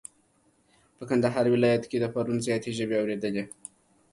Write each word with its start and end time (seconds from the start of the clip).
په 0.97 1.03
کندهار 1.09 1.45
ولايت 1.55 1.83
کي 1.89 1.97
پرون 2.13 2.37
زياته 2.45 2.69
ژبی 2.77 2.95
اوريدلې. 2.99 3.43